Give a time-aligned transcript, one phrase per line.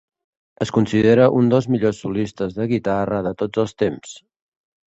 [0.65, 4.19] Es considera un dels millors solistes de guitarra de tots els temps.